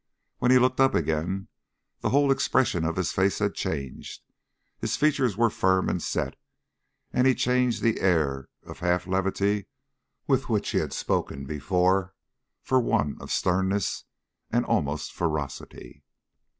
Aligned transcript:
When 0.39 0.49
he 0.49 0.57
looked 0.57 0.79
up 0.79 0.95
again, 0.95 1.47
the 1.99 2.09
whole 2.09 2.31
expression 2.31 2.85
of 2.85 2.95
his 2.95 3.11
face 3.11 3.37
had 3.37 3.53
changed. 3.53 4.23
His 4.79 4.97
features 4.97 5.37
were 5.37 5.51
firm 5.51 5.89
and 5.89 6.01
set, 6.01 6.35
and 7.13 7.27
he 7.27 7.35
changed 7.35 7.83
the 7.83 7.99
air 8.01 8.49
of 8.63 8.79
half 8.79 9.05
levity 9.05 9.67
with 10.25 10.49
which 10.49 10.71
he 10.71 10.79
had 10.79 10.91
spoken 10.91 11.45
before 11.45 12.15
for 12.63 12.79
one 12.81 13.15
of 13.21 13.29
sternness 13.31 14.05
and 14.49 14.65
almost 14.65 15.13
ferocity. 15.13 16.03